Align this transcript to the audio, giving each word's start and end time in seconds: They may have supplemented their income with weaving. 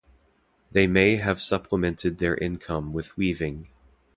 They 0.71 0.87
may 0.87 1.17
have 1.17 1.39
supplemented 1.39 2.17
their 2.17 2.35
income 2.35 2.91
with 2.91 3.15
weaving. 3.17 3.67